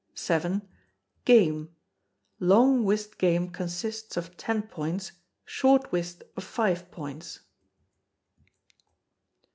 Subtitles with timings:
[0.17, 0.61] vii.
[1.25, 1.75] Game.
[2.41, 5.11] _Long Whist game consists of ten points,
[5.45, 7.41] Short Whist of five points.